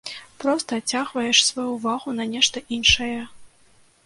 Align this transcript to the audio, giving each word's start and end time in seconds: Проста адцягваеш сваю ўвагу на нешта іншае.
Проста 0.43 0.79
адцягваеш 0.81 1.41
сваю 1.49 1.67
ўвагу 1.75 2.15
на 2.21 2.27
нешта 2.33 2.57
іншае. 2.79 3.15